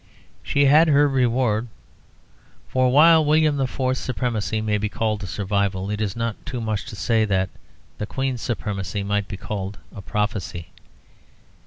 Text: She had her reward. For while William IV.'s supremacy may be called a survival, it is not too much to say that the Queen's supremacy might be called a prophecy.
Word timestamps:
She 0.41 0.65
had 0.65 0.87
her 0.87 1.07
reward. 1.07 1.67
For 2.67 2.91
while 2.91 3.23
William 3.23 3.61
IV.'s 3.61 3.99
supremacy 3.99 4.59
may 4.59 4.79
be 4.79 4.89
called 4.89 5.21
a 5.23 5.27
survival, 5.27 5.91
it 5.91 6.01
is 6.01 6.15
not 6.15 6.43
too 6.43 6.59
much 6.59 6.85
to 6.85 6.95
say 6.95 7.23
that 7.25 7.51
the 7.99 8.07
Queen's 8.07 8.41
supremacy 8.41 9.03
might 9.03 9.27
be 9.27 9.37
called 9.37 9.77
a 9.93 10.01
prophecy. 10.01 10.69